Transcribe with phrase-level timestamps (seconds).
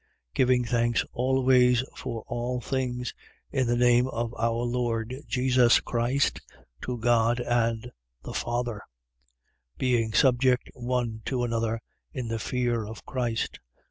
[0.33, 3.13] Giving thanks always for all things,
[3.51, 6.41] in the name of our Lord Jesus Christ,
[6.81, 7.91] to God and
[8.23, 8.81] the Father:
[9.75, 9.77] 5:21.
[9.77, 11.81] Being subject one to another,
[12.13, 13.59] in the fear of Christ.